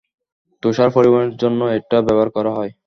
[0.63, 2.71] তুষার পরিবহনের জন্য এটা ব্যবহার করা হয়।